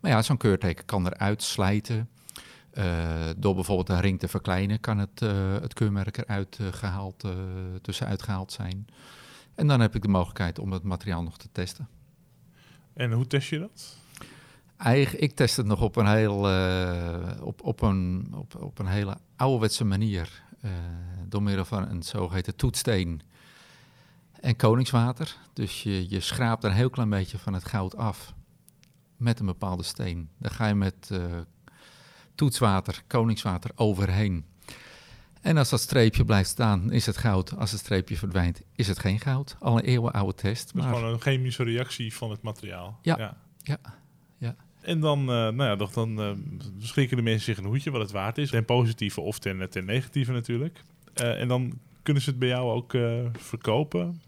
[0.00, 2.08] Maar ja, zo'n keurteken kan eruit slijten.
[2.70, 7.24] Eh, door bijvoorbeeld een ring te verkleinen, kan het, eh, het keurmerk eruit eh, gehaald,
[7.24, 7.32] eh,
[7.82, 8.86] tussenuit gehaald zijn.
[9.54, 11.88] En dan heb ik de mogelijkheid om het materiaal nog te testen.
[12.92, 13.98] En hoe test je dat?
[14.80, 18.86] Eigen, ik test het nog op een, heel, eh, op, op een, op, op een
[18.86, 20.42] hele ouderwetse manier.
[20.60, 20.70] eh,
[21.28, 23.22] door middel van een zogeheten toetsteen
[24.40, 25.36] en koningswater.
[25.52, 28.34] Dus je, je schraapt een heel klein beetje van het goud af
[29.16, 30.28] met een bepaalde steen.
[30.38, 31.20] Dan ga je met eh,
[32.34, 34.44] toetswater, koningswater overheen.
[35.40, 37.56] En als dat streepje blijft staan, is het goud.
[37.56, 39.56] Als het streepje verdwijnt, is het geen goud.
[39.58, 40.66] Al een eeuwenoude test.
[40.66, 42.98] Dat is Maar gewoon een chemische reactie van het materiaal.
[43.02, 43.78] Ja, ja, ja.
[44.90, 46.30] En dan, eh, nou ja, dan, eh,
[46.78, 48.50] beschikken de mensen zich een hoedje wat het waard is.
[48.50, 50.82] Ten positieve of ten, ten negatieve natuurlijk.
[51.14, 54.20] Eh, en dan kunnen ze het bij jou ook eh, verkopen.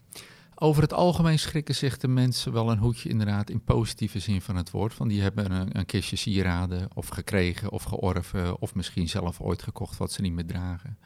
[0.55, 4.57] Over het algemeen schrikken zich de mensen wel een hoedje inderdaad in positieve zin van
[4.57, 4.95] het woord.
[4.95, 9.63] Van die hebben een, een kistje sieraden of gekregen of georven of misschien zelf ooit
[9.63, 10.99] gekocht wat ze niet meer dragen.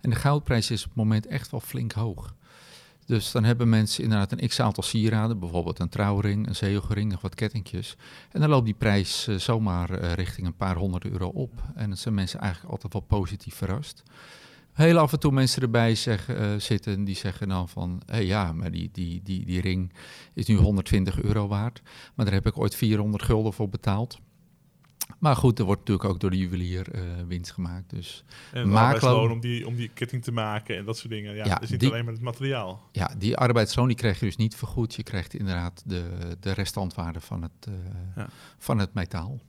[0.00, 2.34] En de goudprijs is op het moment echt wel flink hoog.
[3.06, 7.34] Dus dan hebben mensen inderdaad een x-aantal sieraden, bijvoorbeeld een trouwring, een zegelring, nog wat
[7.34, 7.96] kettingjes.
[8.30, 11.62] En dan loopt die prijs eh, zomaar eh, richting een paar honderd euro op.
[11.74, 14.02] En dan zijn mensen eigenlijk altijd wel positief verrast.
[14.72, 18.02] Heel af en toe mensen erbij zeggen, eh, zitten die zeggen dan van...
[18.06, 19.92] hé ja, maar die, die, die, die ring
[20.34, 21.82] is nu 120 euro waard.
[22.14, 24.18] Maar daar heb ik ooit 400 gulden voor betaald.
[25.18, 27.90] Maar goed, er wordt natuurlijk ook door de juwelier eh, winst gemaakt.
[27.90, 31.34] Dus En arbeidsloon om die, om die ketting te maken en dat soort dingen.
[31.34, 32.88] Ja, Ja, het is niet die- alleen maar het materiaal.
[32.92, 34.94] ja, die arbeidsloon die krijg je dus niet vergoed.
[34.94, 37.74] Je krijgt inderdaad de, de restantwaarde van het, eh,
[38.16, 38.28] Ja.
[38.58, 39.40] van het metaal.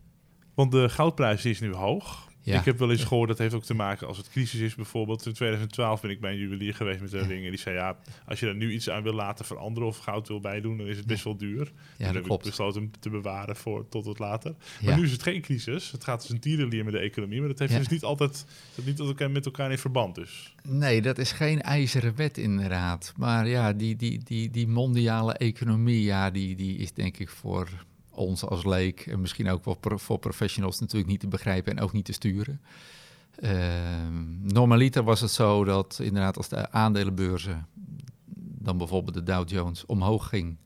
[0.53, 2.29] Want de goudprijs is nu hoog.
[2.43, 2.59] Ja.
[2.59, 5.25] Ik heb wel eens gehoord, dat heeft ook te maken als het crisis is bijvoorbeeld.
[5.25, 7.43] In 2012 ben ik bij een juwelier geweest met een ring.
[7.43, 10.27] En die zei, ja, als je er nu iets aan wil laten veranderen of goud
[10.27, 11.71] wil bijdoen, dan is het best wel duur.
[11.97, 12.43] Ja, heb dat klopt.
[12.43, 14.55] ik besloten hem te bewaren voor tot het later.
[14.81, 15.91] Maar nu is het geen crisis.
[15.91, 17.39] Het gaat dus een tierenlier met de economie.
[17.39, 17.77] Maar dat heeft Ja.
[17.77, 20.55] dus niet altijd dat niet elkaar met elkaar in verband dus.
[20.63, 23.13] Nee, dat is geen ijzeren wet inderdaad.
[23.17, 27.69] Maar ja, die, die, die, die mondiale economie, ja, die, die is denk ik voor
[28.11, 29.07] ons als leek...
[29.07, 32.61] en misschien ook wel voor professionals natuurlijk niet te begrijpen en ook niet te sturen.
[33.35, 37.67] Ehm, normaliter was het zo dat inderdaad als de aandelenbeurzen...
[38.35, 40.57] dan bijvoorbeeld de Dow Jones omhoog ging...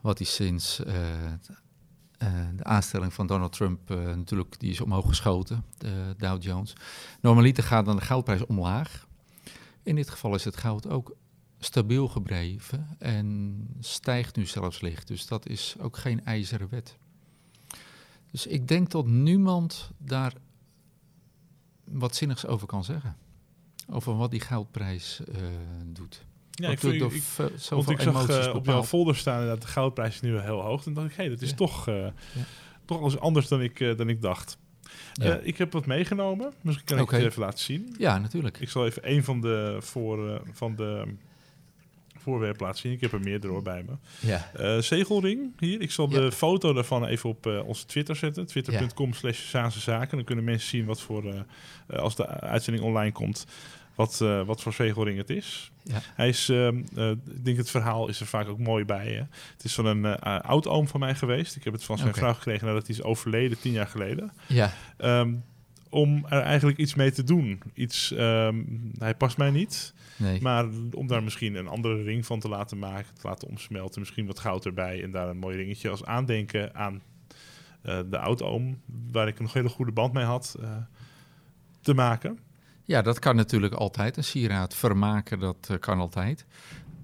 [0.00, 1.24] wat die sinds eh,
[2.18, 4.58] eh, de aanstelling van Donald Trump eh, natuurlijk...
[4.58, 6.72] die is omhoog geschoten, de Dow Jones...
[7.20, 9.06] Normaliter gaat dan de goudprijs omlaag.
[9.82, 11.16] In dit geval is het goud ook
[11.58, 15.08] stabiel gebleven en stijgt nu zelfs licht.
[15.08, 16.96] Dus dat is ook geen ijzeren wet.
[18.30, 20.32] Dus ik denk dat niemand daar
[21.84, 23.16] wat zinnigs over kan zeggen.
[23.90, 25.42] Over wat die goudprijs eh,
[25.86, 26.24] doet.
[26.50, 27.22] Ja, ik, vind, ik,
[27.68, 30.86] want ik zag eh, op jouw folder staan dat de goudprijs is nu heel hoog.
[30.86, 31.56] En dacht ik, hé, dat is Ja.
[31.56, 32.06] toch, eh
[32.84, 34.58] toch anders dan ik, dan ik dacht.
[35.12, 35.36] Ja.
[35.38, 36.52] Ik heb wat meegenomen.
[36.60, 37.94] Misschien kan ik het even laten zien.
[37.98, 38.60] ja, natuurlijk.
[38.60, 41.14] Ik zal even een van de, voor, van de
[42.30, 42.92] voorwerpen laten zien.
[42.92, 43.92] Ik heb er meerdere hoor bij me.
[44.28, 45.80] Ja, Eh, zegelring hier.
[45.80, 46.20] Ik zal Ja.
[46.20, 48.46] de foto daarvan even op eh, onze Twitter zetten.
[48.46, 50.16] Twitter.com slash Zaken.
[50.16, 51.24] Dan kunnen mensen zien wat voor,
[51.88, 53.46] eh, als de uitzending online komt,
[53.94, 55.70] wat, wat voor zegelring het is.
[55.82, 56.00] ja.
[56.14, 59.06] Hij is, ehm, eh, ik denk het verhaal is er vaak ook mooi bij.
[59.12, 59.22] Hè?
[59.52, 61.56] Het is van een oud-oom van mij geweest.
[61.56, 64.32] Ik heb het van zijn vrouw gekregen nadat hij is overleden, tien jaar geleden.
[64.46, 64.72] ja.
[64.96, 65.34] Ehm,
[65.90, 67.62] om er eigenlijk iets mee te doen.
[67.74, 68.62] Iets, ehm,
[68.98, 69.94] hij past mij niet.
[70.16, 70.40] Nee.
[70.40, 74.26] Maar om daar misschien een andere ring van te laten maken, te laten omsmelten, misschien
[74.26, 77.02] wat goud erbij en daar een mooi ringetje als aandenken aan
[77.82, 78.80] eh, de oud-oom,
[79.12, 80.76] waar ik een nog hele goede band mee had, eh,
[81.80, 82.38] te maken.
[82.84, 84.16] Ja, dat kan natuurlijk altijd.
[84.16, 86.46] Een sieraad vermaken, dat eh, kan altijd.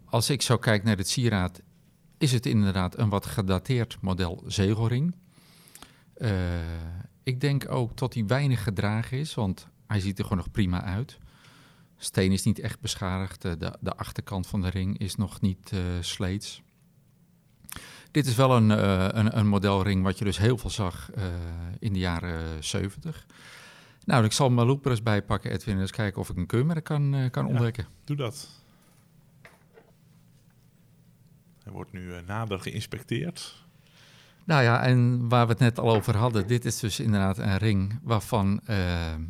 [0.05, 1.63] Als ik zo kijk naar het sieraad,
[2.19, 5.15] is het inderdaad een wat gedateerd model zegelring.
[7.23, 10.83] Ik denk ook dat hij weinig gedragen is, want hij ziet er gewoon nog prima
[10.83, 11.19] uit.
[11.97, 13.45] Steen is niet echt beschadigd.
[13.45, 16.63] eh, De, de achterkant van de ring is nog niet eh, sleets.
[18.11, 21.11] Dit is wel een, eh, een, een modelring wat je dus heel veel zag
[21.79, 23.27] in de jaren 70.
[24.05, 26.85] Nou, ik zal mijn looper eens bijpakken, Edwin, en eens kijken of ik een keurmerk
[26.85, 27.51] kan, kan Ja.
[27.51, 27.87] ontdekken.
[28.05, 28.49] Doe dat.
[31.63, 33.65] Hij wordt nu nader geïnspecteerd.
[34.45, 37.59] Nou ja, en waar we het net al over hadden, dit is dus inderdaad een
[37.59, 38.77] ring waarvan eh,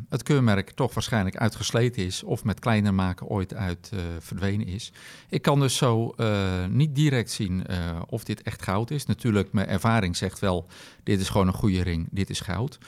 [0.09, 4.93] het keurmerk toch waarschijnlijk uitgesleten is of met kleiner maken ooit uit eh, verdwenen is.
[5.29, 7.67] Ik kan dus zo eh, niet direct zien
[8.09, 9.07] of dit echt goud is.
[9.07, 10.67] Natuurlijk, mijn ervaring zegt wel,
[11.03, 12.79] dit is gewoon een goede ring, dit is goud.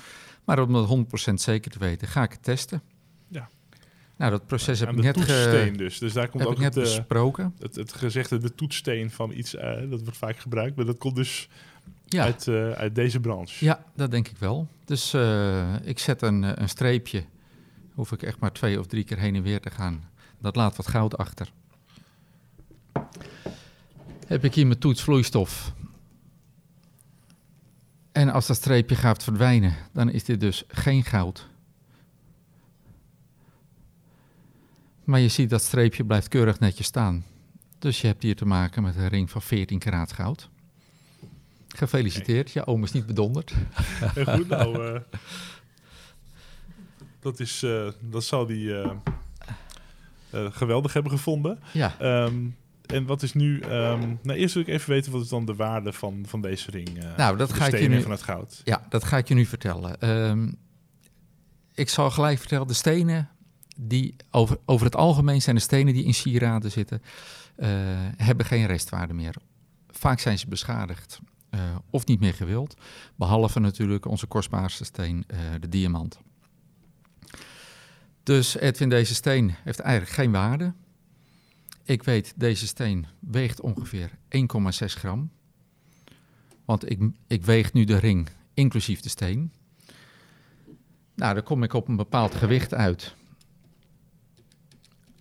[0.44, 2.82] Maar om dat 100% zeker te weten, ga ik het testen.
[3.28, 3.48] Ja.
[4.16, 5.98] Nou, dat proces heb ik de net, ge- dus.
[5.98, 7.54] Dus daar komt heb ook net het, besproken.
[7.58, 9.50] het, het gezegde de toetssteen van iets,
[9.90, 11.48] dat wordt vaak gebruikt, maar dat komt dus
[12.14, 12.24] Ja.
[12.24, 13.64] uit, eh, uit deze branche.
[13.64, 14.68] Ja, dat denk ik wel.
[14.85, 17.24] Dus eh, ik zet een, eh, een streepje.
[17.94, 20.09] Hoef ik echt maar twee of drie keer heen en weer te gaan.
[20.38, 21.53] Dat laat wat goud achter.
[24.27, 25.72] Heb ik hier mijn toets vloeistof.
[28.12, 31.48] En als dat streepje gaat verdwijnen, dan is dit dus geen goud.
[35.05, 37.24] Maar je ziet dat streepje blijft keurig netjes staan.
[37.79, 40.48] Dus je hebt hier te maken met een ring van 14 karaat goud.
[41.76, 43.54] Gefeliciteerd, je oom is niet bedonderd.
[44.14, 45.00] Heel goed, nou, eh,
[47.20, 48.90] dat, is, eh, dat zal die eh,
[50.30, 51.58] geweldig hebben gevonden.
[51.72, 52.34] Ja, Ehm,
[52.87, 53.60] en wat is nu...
[53.60, 56.70] ehm, nou, eerst wil ik even weten wat is dan de waarde van, van deze
[56.70, 56.98] ring.
[57.02, 58.60] eh, Nou, dat ga ik je nu- van het goud.
[58.64, 60.00] Ja, dat ga ik je nu vertellen.
[60.00, 60.52] Ehm,
[61.74, 63.28] ik zal gelijk vertellen, de stenen
[63.76, 67.02] die over, over het algemeen zijn de stenen die in sieraden zitten,
[68.16, 69.34] hebben geen restwaarde meer.
[69.90, 71.20] Vaak zijn ze beschadigd
[71.54, 72.76] eh, of niet meer gewild,
[73.16, 76.18] behalve natuurlijk onze kostbaarste steen, eh, de diamant.
[78.22, 80.72] Dus Edwin, deze steen heeft eigenlijk geen waarde.
[81.82, 85.30] Ik weet, deze steen weegt ongeveer 1,6 gram.
[86.64, 89.52] Want ik, ik weeg nu de ring inclusief de steen.
[91.14, 93.14] Nou, dan kom ik op een bepaald gewicht uit.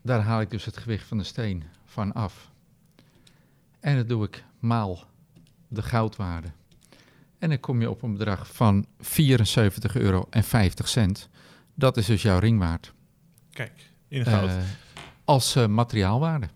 [0.02, 2.52] Daar haal ik dus het gewicht van de steen van af.
[3.80, 5.12] En dat doe ik maal
[5.74, 6.48] de goudwaarde.
[7.40, 9.06] En dan kom je op een bedrag van 74,50
[9.94, 10.30] euro.
[11.76, 12.94] Dat is dus jouw ring waard.
[13.52, 14.50] Kijk, in goud.
[14.50, 14.56] Eh,
[15.26, 16.48] als eh, materiaalwaarde.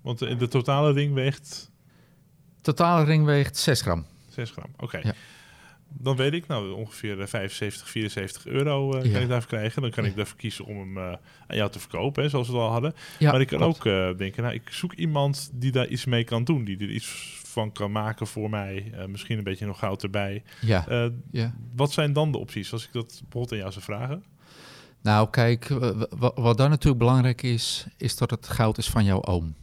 [0.00, 1.70] Want de, de totale ring weegt
[2.60, 4.06] Totale ring weegt 6 gram.
[4.28, 4.70] 6 gram.
[4.76, 4.98] Oké.
[4.98, 5.14] Ja.
[5.92, 9.12] Dan weet ik, nou ongeveer 75, 74 euro uh, Ja.
[9.12, 9.82] kan ik daarvoor krijgen.
[9.82, 11.04] Dan kan ik daarvoor kiezen om hem eh,
[11.46, 12.94] aan jou te verkopen, hè, zoals we het al hadden.
[13.18, 13.76] Ja, maar ik kan klopt.
[13.78, 16.64] ook eh, denken, nou, ik zoek iemand die daar iets mee kan doen.
[16.64, 18.92] Die er iets van kan maken voor mij.
[18.94, 20.42] Eh, misschien een beetje nog goud erbij.
[20.60, 21.54] Ja, Eh, ja.
[21.76, 24.24] wat zijn dan de opties, als ik dat bijvoorbeeld aan jou zou vragen?
[25.02, 29.04] Nou, kijk, wa- wa- wat dan natuurlijk belangrijk is, is dat het goud is van
[29.04, 29.54] jouw oom.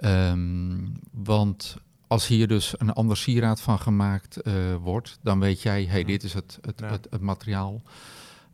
[0.00, 5.84] Ehm, want als hier dus een ander sieraad van gemaakt eh, wordt, dan weet jij,
[5.84, 6.08] hey, Mhm.
[6.10, 6.90] dit is het, het, Ja.
[6.90, 7.82] het, het materiaal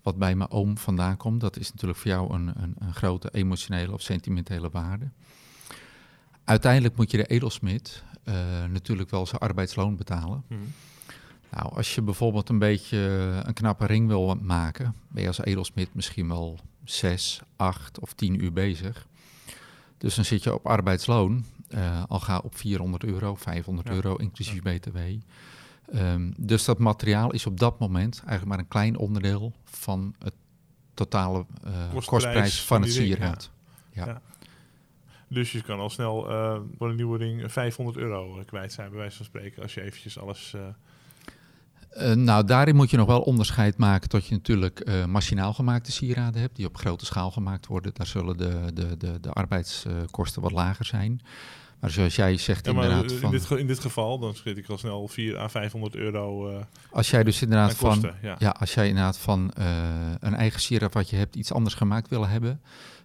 [0.02, 1.40] wat bij mijn oom vandaan komt.
[1.40, 5.08] Dat is natuurlijk voor jou een, een, een grote emotionele of sentimentele waarde.
[6.44, 8.34] Uiteindelijk moet je de edelsmid eh,
[8.70, 10.44] natuurlijk wel zijn arbeidsloon betalen.
[11.50, 12.98] Nou, als je bijvoorbeeld een beetje
[13.44, 18.42] een knappe ring wil maken, ben je als edelsmid misschien wel 6, 8 of 10
[18.44, 19.06] uur bezig.
[19.98, 23.94] Dus dan zit je op arbeidsloon, eh, al ga op 400 euro, 500 Ja.
[23.94, 24.98] euro inclusief BTW.
[25.92, 30.34] Ehm, dus dat materiaal is op dat moment eigenlijk maar een klein onderdeel van het
[30.94, 33.50] totale eh, Kostprijs van van het sieraad.
[33.92, 34.06] Ja.
[34.06, 34.20] Ja.
[35.28, 38.98] Dus je kan al snel eh, voor een nieuwe ring 500 euro kwijt zijn, bij
[38.98, 40.56] wijze van spreken, als je eventjes alles...
[42.14, 46.56] nou, daarin moet je nog wel onderscheid maken tot je natuurlijk machinaal gemaakte sieraden hebt,
[46.56, 47.94] die op grote schaal gemaakt worden.
[47.94, 51.20] Daar zullen de, de, de, de arbeidskosten wat lager zijn.
[51.82, 54.68] Maar zoals jij zegt Ja, inderdaad, in, van, dit, in dit geval, dan schiet ik
[54.68, 58.14] al snel 4 à 500 euro eh als jij dus inderdaad van, kosten.
[58.22, 58.36] Ja.
[58.38, 59.66] ja, als jij inderdaad van eh,
[60.20, 62.60] een eigen sieraad wat je hebt iets anders gemaakt willen hebben.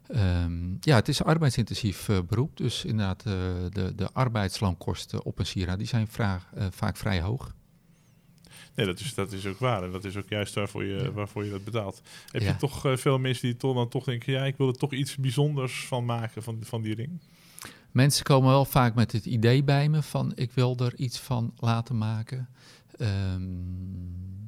[0.07, 5.45] ehm, ja, het is een arbeidsintensief eh, beroep, dus inderdaad de, de arbeidsloonkosten op een
[5.45, 7.55] sieraad die zijn vraag, vaak vrij hoog.
[8.75, 9.83] Nee, dat is, dat is ook waar.
[9.83, 11.11] En dat is ook juist waarvoor je, Ja.
[11.11, 12.01] waarvoor je dat betaalt.
[12.31, 12.47] Heb Ja.
[12.47, 14.33] je toch veel mensen die toch dan toch denken...
[14.33, 17.19] ja, ik wil er toch iets bijzonders van maken, van, van die ring?
[17.97, 21.53] Mensen komen wel vaak met het idee bij me van ik wil er iets van
[21.55, 22.49] laten maken.
[22.97, 23.41] Ehm,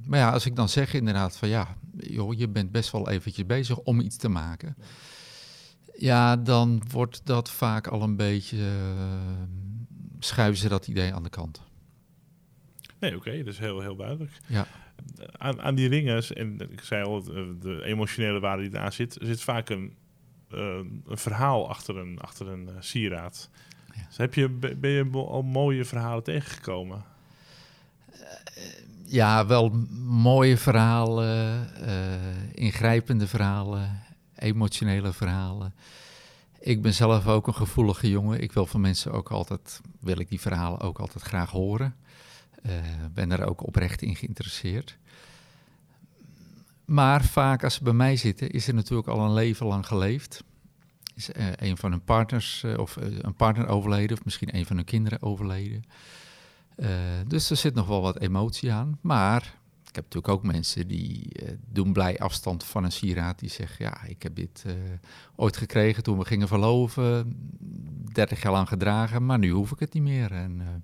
[0.05, 3.45] maar ja, als ik dan zeg inderdaad van ja, joh, je bent best wel eventjes
[3.45, 4.75] bezig om iets te maken.
[5.97, 9.43] Ja, dan wordt dat vaak al een beetje, eh,
[10.19, 11.61] schuiven ze dat idee aan de kant.
[12.99, 14.31] Nee, oké, dat is heel, heel duidelijk.
[14.45, 14.67] Ja.
[15.31, 19.17] Aan, aan die ringen, en ik zei al, eh, de emotionele waarde die daar zit...
[19.21, 19.93] zit vaak een,
[20.49, 23.49] een verhaal achter een, achter een eh, sieraad.
[23.95, 24.05] Ja.
[24.07, 27.03] Dus heb je, ben je al mooie verhalen tegengekomen?
[29.05, 29.69] Ja, wel
[30.05, 34.03] mooie verhalen, eh, ingrijpende verhalen,
[34.35, 35.73] emotionele verhalen.
[36.59, 38.41] Ik ben zelf ook een gevoelige jongen.
[38.41, 41.95] Ik wil van mensen ook altijd, wil ik die verhalen ook altijd graag horen.
[42.61, 42.71] Eh,
[43.13, 44.97] ben er ook oprecht in geïnteresseerd.
[46.89, 50.43] Maar vaak als ze bij mij zitten, is er natuurlijk al een leven lang geleefd.
[51.15, 54.65] Is eh, een van hun partners eh, of eh, een partner overleden, of misschien een
[54.65, 55.83] van hun kinderen overleden.
[57.27, 58.97] Dus er zit nog wel wat emotie aan.
[59.01, 59.41] Maar
[59.87, 61.31] ik heb natuurlijk ook mensen die
[61.67, 63.39] doen blij afstand van een sieraad.
[63.39, 64.65] Die zeggen, ja, ik heb dit
[65.35, 67.37] ooit gekregen toen we gingen verloven.
[68.13, 70.31] 30 jaar lang gedragen, maar nu hoef ik het niet meer.
[70.31, 70.83] En,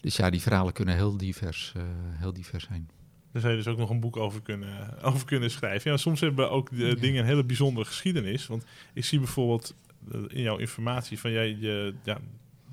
[0.00, 1.74] dus ja, die verhalen kunnen heel divers,
[2.18, 2.88] heel divers zijn.
[3.32, 5.90] Daar zou je dus ook nog een boek over kunnen, over kunnen schrijven.
[5.90, 6.94] Ja, soms hebben ook de Ja.
[6.94, 8.46] dingen een hele bijzondere geschiedenis.
[8.46, 9.74] Want ik zie bijvoorbeeld
[10.12, 12.18] eh, in jouw informatie van jij, je, ja,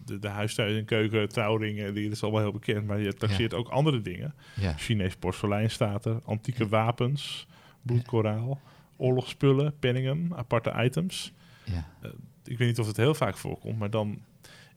[0.06, 2.86] de, de huistuin en keuken, trouwringen, die is allemaal heel bekend.
[2.88, 4.34] Maar je taxeert ook andere dingen.
[4.60, 7.48] Ja, Chinees porselein staat er, antieke wapens,
[7.82, 8.62] bloedkoraal,
[8.98, 11.32] oorlogsspullen, penningen, aparte items.
[11.64, 11.88] ja.
[12.44, 14.20] Ik weet niet of het heel vaak voorkomt, maar dan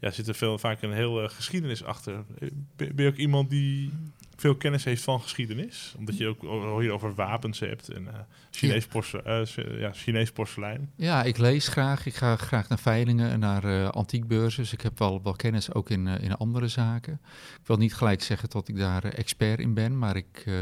[0.01, 2.15] ja, zit er veel, vaak een hele geschiedenis achter.
[2.39, 3.93] Eh, Ben ben je ook iemand die
[4.37, 5.95] veel kennis heeft van geschiedenis?
[5.99, 6.41] Omdat je ook
[6.81, 8.15] hier over wapens hebt en eh,
[8.51, 8.87] Chinees,
[9.25, 10.91] eh, ja, Chinees porselein.
[10.97, 12.07] ja, ik lees graag.
[12.07, 14.63] Ik ga graag naar veilingen en naar eh antiekbeurzen.
[14.63, 17.21] Dus ik heb wel, wel kennis ook in, eh, in andere zaken.
[17.61, 20.43] Ik wil niet gelijk zeggen dat ik daar eh, expert in ben, maar ik...
[20.47, 20.55] eh,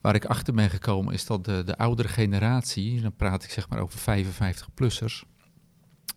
[0.00, 3.68] Waar ik achter ben gekomen is dat de, de oudere generatie, dan praat ik zeg
[3.68, 5.22] maar over 55-plussers,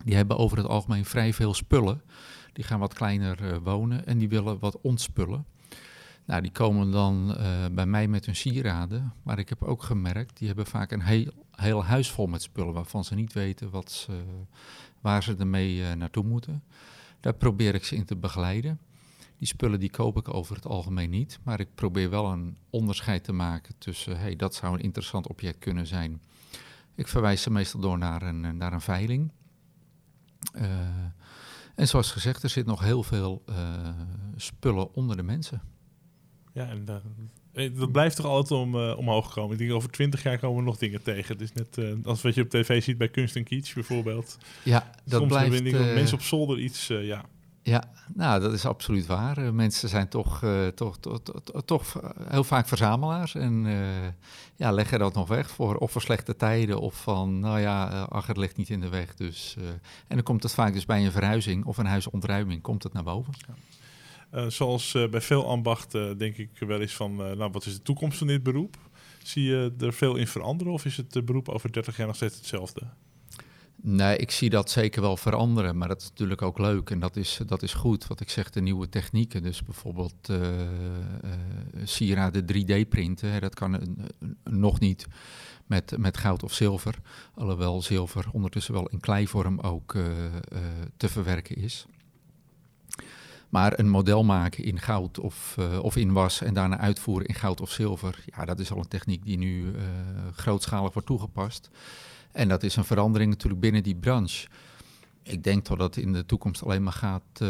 [0.04, 2.02] die hebben over het algemeen vrij veel spullen.
[2.54, 5.46] Die gaan wat kleiner eh, wonen en die willen wat ontspullen.
[6.26, 9.14] Nou, die komen dan eh, bij mij met hun sieraden.
[9.24, 12.74] Maar ik heb ook gemerkt, die hebben vaak een heel, heel huis vol met spullen
[12.74, 14.24] waarvan ze niet weten wat ze,
[15.02, 16.64] waar ze ermee eh, naartoe moeten.
[17.20, 18.80] Daar probeer ik ze in te begeleiden.
[19.38, 23.24] Die spullen die koop ik over het algemeen niet, maar ik probeer wel een onderscheid
[23.24, 26.22] te maken tussen, hey, dat zou een interessant object kunnen zijn.
[26.96, 29.32] Ik verwijs ze meestal door naar een, naar een veiling.
[30.54, 30.66] Eh,
[31.76, 33.56] en zoals gezegd, er zit nog heel veel eh,
[34.36, 35.62] spullen onder de mensen.
[36.54, 36.86] Ja, en
[37.54, 39.52] eh, dat blijft toch altijd om, omhoog komen.
[39.52, 41.40] Ik denk over twintig jaar komen we nog dingen tegen.
[41.40, 44.38] Is net als wat je op tv ziet bij Kunst en Kitsch bijvoorbeeld.
[44.64, 45.66] Ja, dat Soms blijft...
[45.66, 47.26] eh, mensen op zolder iets, ja,
[47.64, 49.38] Ja, nou, dat is absoluut waar.
[49.38, 51.22] Uh, mensen zijn toch, uh, toch, toch,
[51.66, 53.66] toch, heel vaak verzamelaars en
[54.56, 58.28] ja, leggen dat nog weg voor of voor slechte tijden of van, nou ja, ach,
[58.28, 59.16] het ligt niet in de weg.
[59.16, 59.56] Dus,
[60.08, 63.04] en dan komt het vaak dus bij een verhuizing of een huisontruiming, komt het naar
[63.04, 63.34] boven.
[64.48, 68.28] Zoals bij veel ambachten denk ik wel eens van, nou, wat is de toekomst van
[68.28, 68.78] dit beroep?
[69.24, 72.36] Zie je er veel in veranderen of is het beroep over 30 jaar nog steeds
[72.36, 72.82] hetzelfde?
[73.86, 77.16] Nee, ik zie dat zeker wel veranderen, maar dat is natuurlijk ook leuk en dat
[77.16, 78.08] is, dat is goed.
[78.08, 80.68] Wat ik zeg, de nieuwe technieken, dus bijvoorbeeld uh, uh,
[81.84, 83.98] sieraden 3D-printen, dat kan
[84.44, 85.08] nog niet
[85.66, 86.96] met, met goud of zilver,
[87.34, 89.92] alhoewel zilver ondertussen wel in kleivorm ook
[90.98, 91.86] te verwerken is.
[93.50, 97.62] Maar een model maken in goud of, of in was en daarna uitvoeren in goud
[97.62, 99.74] of zilver, ja, dat is al een techniek die nu
[100.36, 101.70] grootschalig wordt toegepast.
[102.34, 104.48] En dat is een verandering natuurlijk binnen die branche.
[105.24, 107.50] Ik denk dat dat in de toekomst alleen maar gaat uh,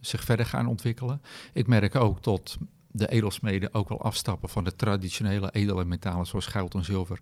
[0.00, 1.22] zich verder gaan ontwikkelen.
[1.52, 2.58] Ik merk ook dat
[2.90, 7.20] de edelsmeden ook wel afstappen van de traditionele edele metalen zoals goud en zilver.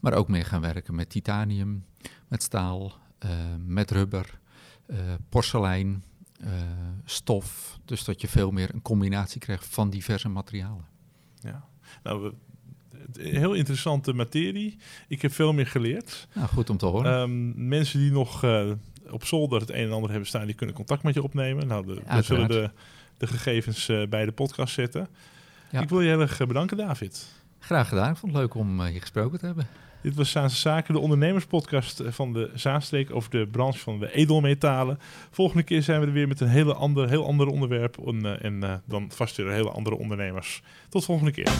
[0.00, 1.84] Maar ook meer gaan werken met titanium,
[2.28, 2.92] met staal,
[3.24, 3.30] uh,
[3.66, 4.40] met rubber,
[4.86, 4.96] uh,
[5.28, 6.04] porselein,
[7.04, 7.78] stof.
[7.84, 10.84] Dus dat je veel meer een combinatie krijgt van diverse materialen.
[11.34, 11.64] Ja,
[12.02, 12.34] nou, we
[13.18, 14.76] heel interessante materie.
[15.08, 16.28] Ik heb veel meer geleerd.
[16.34, 17.20] Nou, goed om te horen.
[17.20, 18.70] Um, mensen die nog uh,
[19.10, 21.66] op zolder het een en ander hebben staan, die kunnen contact met je opnemen.
[21.66, 22.70] Nou, de, we zullen de,
[23.16, 25.08] de gegevens uh, bij de podcast zetten.
[25.70, 25.80] Ja.
[25.80, 27.28] Ik wil je heel erg bedanken, David.
[27.58, 28.10] Graag gedaan.
[28.10, 29.66] Ik vond het leuk om hier gesproken te hebben.
[30.02, 34.98] Dit was Zaanse Zaken, de ondernemerspodcast van de Zaanstreek over de branche van de edelmetalen.
[35.30, 38.82] Volgende keer zijn we er weer met een hele ander, heel ander onderwerp en, en
[38.86, 40.62] dan vast weer hele andere ondernemers.
[40.88, 41.52] Tot volgende keer.